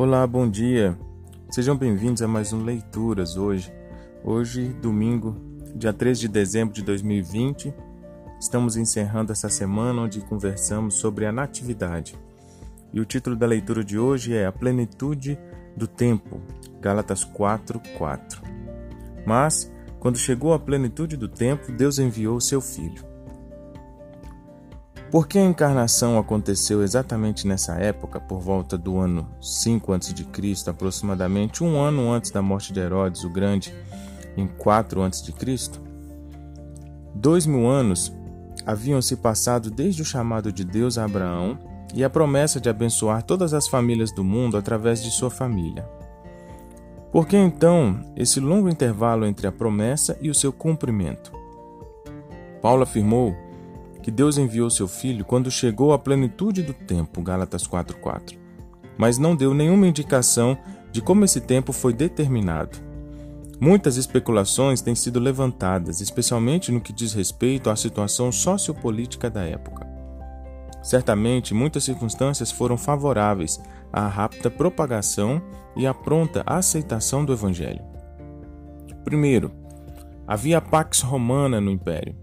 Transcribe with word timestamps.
Olá, 0.00 0.26
bom 0.26 0.48
dia. 0.48 0.98
Sejam 1.50 1.76
bem-vindos 1.76 2.22
a 2.22 2.26
mais 2.26 2.54
um 2.54 2.64
Leituras 2.64 3.36
hoje. 3.36 3.70
Hoje, 4.24 4.74
domingo, 4.80 5.36
dia 5.74 5.92
3 5.92 6.18
de 6.18 6.26
dezembro 6.26 6.72
de 6.74 6.82
2020, 6.82 7.74
estamos 8.40 8.78
encerrando 8.78 9.30
essa 9.30 9.50
semana 9.50 10.00
onde 10.00 10.22
conversamos 10.22 10.94
sobre 10.94 11.26
a 11.26 11.32
natividade. 11.32 12.18
E 12.94 12.98
o 12.98 13.04
título 13.04 13.36
da 13.36 13.44
leitura 13.44 13.84
de 13.84 13.98
hoje 13.98 14.34
é 14.34 14.46
A 14.46 14.52
Plenitude 14.52 15.38
do 15.76 15.86
Tempo, 15.86 16.40
Gálatas 16.80 17.22
4:4. 17.22 18.40
Mas, 19.26 19.70
quando 19.98 20.16
chegou 20.16 20.54
a 20.54 20.58
plenitude 20.58 21.14
do 21.14 21.28
tempo, 21.28 21.70
Deus 21.72 21.98
enviou 21.98 22.40
seu 22.40 22.62
filho 22.62 23.09
por 25.10 25.26
que 25.26 25.38
a 25.38 25.44
encarnação 25.44 26.18
aconteceu 26.18 26.82
exatamente 26.82 27.46
nessa 27.46 27.74
época, 27.74 28.20
por 28.20 28.40
volta 28.40 28.78
do 28.78 28.98
ano 28.98 29.28
5 29.40 29.92
a.C., 29.92 30.70
aproximadamente 30.70 31.64
um 31.64 31.80
ano 31.80 32.10
antes 32.12 32.30
da 32.30 32.40
morte 32.40 32.72
de 32.72 32.78
Herodes 32.78 33.24
o 33.24 33.30
Grande, 33.30 33.74
em 34.36 34.46
4 34.46 35.02
a.C.? 35.02 35.70
Dois 37.12 37.44
mil 37.44 37.66
anos 37.66 38.12
haviam 38.64 39.02
se 39.02 39.16
passado 39.16 39.68
desde 39.68 40.00
o 40.00 40.04
chamado 40.04 40.52
de 40.52 40.64
Deus 40.64 40.96
a 40.96 41.04
Abraão 41.04 41.58
e 41.92 42.04
a 42.04 42.10
promessa 42.10 42.60
de 42.60 42.68
abençoar 42.68 43.24
todas 43.24 43.52
as 43.52 43.66
famílias 43.66 44.12
do 44.12 44.22
mundo 44.22 44.56
através 44.56 45.02
de 45.02 45.10
sua 45.10 45.30
família. 45.30 45.88
Por 47.10 47.26
que 47.26 47.36
então 47.36 48.00
esse 48.14 48.38
longo 48.38 48.68
intervalo 48.68 49.26
entre 49.26 49.48
a 49.48 49.52
promessa 49.52 50.16
e 50.20 50.30
o 50.30 50.34
seu 50.34 50.52
cumprimento? 50.52 51.32
Paulo 52.62 52.84
afirmou 52.84 53.34
que 54.02 54.10
Deus 54.10 54.38
enviou 54.38 54.70
seu 54.70 54.88
filho 54.88 55.24
quando 55.24 55.50
chegou 55.50 55.92
à 55.92 55.98
plenitude 55.98 56.62
do 56.62 56.72
tempo, 56.72 57.22
Gálatas 57.22 57.66
4:4. 57.66 58.38
Mas 58.96 59.18
não 59.18 59.36
deu 59.36 59.54
nenhuma 59.54 59.86
indicação 59.86 60.58
de 60.90 61.00
como 61.00 61.24
esse 61.24 61.40
tempo 61.40 61.72
foi 61.72 61.92
determinado. 61.92 62.78
Muitas 63.60 63.96
especulações 63.96 64.80
têm 64.80 64.94
sido 64.94 65.20
levantadas, 65.20 66.00
especialmente 66.00 66.72
no 66.72 66.80
que 66.80 66.92
diz 66.92 67.12
respeito 67.12 67.68
à 67.68 67.76
situação 67.76 68.32
sociopolítica 68.32 69.28
da 69.28 69.44
época. 69.44 69.86
Certamente, 70.82 71.52
muitas 71.52 71.84
circunstâncias 71.84 72.50
foram 72.50 72.78
favoráveis 72.78 73.60
à 73.92 74.06
rápida 74.06 74.50
propagação 74.50 75.42
e 75.76 75.86
à 75.86 75.92
pronta 75.92 76.42
aceitação 76.46 77.22
do 77.24 77.34
Evangelho. 77.34 77.84
Primeiro, 79.04 79.52
havia 80.26 80.58
a 80.58 80.60
Pax 80.60 81.00
Romana 81.02 81.60
no 81.60 81.70
Império. 81.70 82.16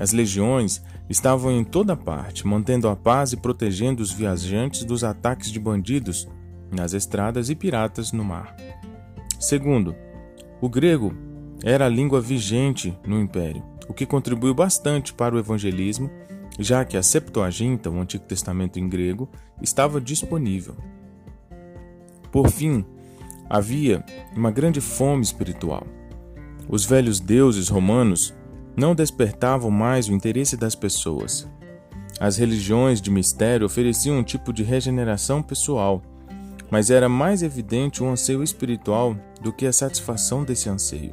As 0.00 0.12
legiões 0.12 0.82
estavam 1.10 1.52
em 1.52 1.62
toda 1.62 1.94
parte, 1.94 2.46
mantendo 2.46 2.88
a 2.88 2.96
paz 2.96 3.34
e 3.34 3.36
protegendo 3.36 4.02
os 4.02 4.10
viajantes 4.10 4.82
dos 4.82 5.04
ataques 5.04 5.52
de 5.52 5.60
bandidos 5.60 6.26
nas 6.74 6.94
estradas 6.94 7.50
e 7.50 7.54
piratas 7.54 8.10
no 8.10 8.24
mar. 8.24 8.56
Segundo, 9.38 9.94
o 10.58 10.70
grego 10.70 11.14
era 11.62 11.84
a 11.84 11.88
língua 11.88 12.18
vigente 12.18 12.98
no 13.06 13.20
império, 13.20 13.62
o 13.86 13.92
que 13.92 14.06
contribuiu 14.06 14.54
bastante 14.54 15.12
para 15.12 15.34
o 15.34 15.38
evangelismo, 15.38 16.10
já 16.58 16.82
que 16.82 16.96
a 16.96 17.02
Septuaginta, 17.02 17.90
o 17.90 18.00
Antigo 18.00 18.24
Testamento 18.24 18.78
em 18.78 18.88
grego, 18.88 19.28
estava 19.60 20.00
disponível. 20.00 20.76
Por 22.32 22.48
fim, 22.48 22.86
havia 23.50 24.02
uma 24.34 24.50
grande 24.50 24.80
fome 24.80 25.22
espiritual. 25.22 25.86
Os 26.68 26.86
velhos 26.86 27.20
deuses 27.20 27.68
romanos 27.68 28.32
não 28.80 28.94
despertavam 28.94 29.70
mais 29.70 30.08
o 30.08 30.12
interesse 30.14 30.56
das 30.56 30.74
pessoas. 30.74 31.46
As 32.18 32.38
religiões 32.38 32.98
de 32.98 33.10
mistério 33.10 33.66
ofereciam 33.66 34.16
um 34.16 34.22
tipo 34.22 34.54
de 34.54 34.62
regeneração 34.62 35.42
pessoal, 35.42 36.00
mas 36.70 36.90
era 36.90 37.06
mais 37.06 37.42
evidente 37.42 38.02
o 38.02 38.06
um 38.06 38.12
anseio 38.12 38.42
espiritual 38.42 39.14
do 39.42 39.52
que 39.52 39.66
a 39.66 39.72
satisfação 39.72 40.44
desse 40.44 40.70
anseio. 40.70 41.12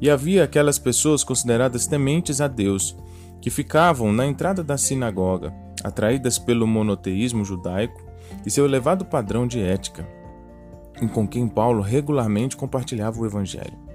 E 0.00 0.08
havia 0.08 0.44
aquelas 0.44 0.78
pessoas 0.78 1.22
consideradas 1.22 1.86
tementes 1.86 2.40
a 2.40 2.48
Deus, 2.48 2.96
que 3.38 3.50
ficavam 3.50 4.10
na 4.10 4.26
entrada 4.26 4.64
da 4.64 4.78
sinagoga, 4.78 5.52
atraídas 5.84 6.38
pelo 6.38 6.66
monoteísmo 6.66 7.44
judaico 7.44 8.02
e 8.46 8.50
seu 8.50 8.64
elevado 8.64 9.04
padrão 9.04 9.46
de 9.46 9.60
ética, 9.60 10.08
e 11.00 11.06
com 11.08 11.28
quem 11.28 11.46
Paulo 11.46 11.82
regularmente 11.82 12.56
compartilhava 12.56 13.20
o 13.20 13.26
Evangelho. 13.26 13.91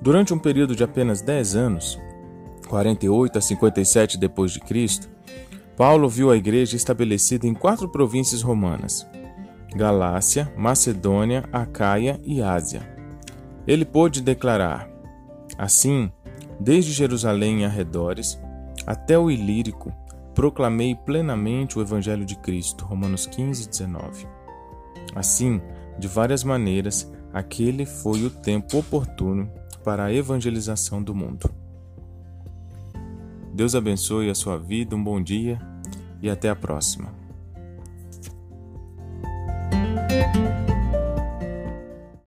Durante 0.00 0.32
um 0.32 0.38
período 0.38 0.76
de 0.76 0.84
apenas 0.84 1.20
10 1.20 1.56
anos, 1.56 1.98
48 2.68 3.38
a 3.38 3.40
57 3.40 4.16
depois 4.16 4.52
de 4.52 4.60
Cristo, 4.60 5.08
Paulo 5.76 6.08
viu 6.08 6.30
a 6.30 6.36
igreja 6.36 6.76
estabelecida 6.76 7.46
em 7.46 7.54
quatro 7.54 7.88
províncias 7.88 8.40
romanas: 8.40 9.06
Galácia, 9.74 10.52
Macedônia, 10.56 11.44
Acaia 11.52 12.20
e 12.24 12.40
Ásia. 12.40 12.82
Ele 13.66 13.84
pôde 13.84 14.22
declarar: 14.22 14.88
Assim, 15.56 16.12
desde 16.60 16.92
Jerusalém 16.92 17.62
e 17.62 17.64
arredores 17.64 18.40
até 18.86 19.18
o 19.18 19.30
Ilírico, 19.30 19.92
proclamei 20.32 20.94
plenamente 20.94 21.76
o 21.76 21.82
evangelho 21.82 22.24
de 22.24 22.36
Cristo. 22.36 22.84
Romanos 22.84 23.26
15, 23.26 23.68
19. 23.68 24.28
Assim, 25.16 25.60
de 25.98 26.06
várias 26.06 26.44
maneiras, 26.44 27.10
aquele 27.32 27.84
foi 27.84 28.24
o 28.24 28.30
tempo 28.30 28.78
oportuno 28.78 29.50
para 29.84 30.04
a 30.04 30.12
evangelização 30.12 31.02
do 31.02 31.14
mundo. 31.14 31.50
Deus 33.52 33.74
abençoe 33.74 34.30
a 34.30 34.34
sua 34.34 34.56
vida, 34.56 34.94
um 34.94 35.02
bom 35.02 35.20
dia 35.20 35.60
e 36.22 36.30
até 36.30 36.48
a 36.48 36.56
próxima. 36.56 37.12